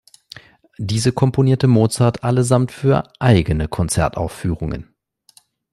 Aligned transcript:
Diese 0.79 1.11
komponierte 1.11 1.67
Mozart 1.67 2.23
allesamt 2.23 2.71
für 2.71 3.03
eigene 3.19 3.67
Konzertaufführungen. 3.67 4.95